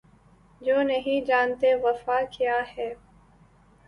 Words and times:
جو 0.61 0.81
نہیں 0.83 1.25
جانتے 1.25 1.73
وفا 1.75 2.19
کیا 2.31 2.57
ہے 2.77 2.91